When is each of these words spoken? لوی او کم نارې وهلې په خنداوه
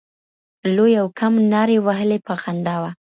لوی 0.75 0.93
او 1.01 1.07
کم 1.19 1.33
نارې 1.51 1.77
وهلې 1.85 2.17
په 2.27 2.33
خنداوه 2.41 2.91